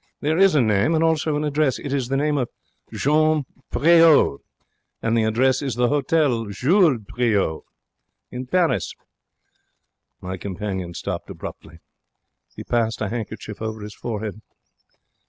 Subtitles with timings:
[0.19, 1.77] There is a name, and also an address.
[1.77, 2.49] It is the name of
[2.91, 4.39] Jean Priaulx,
[4.99, 7.61] and the address is the Hotel Jules Priaulx,
[8.49, 8.95] Paris.'
[10.19, 11.81] My companion stopped abruptly.
[12.55, 14.41] He passed a handkerchief over his forehead.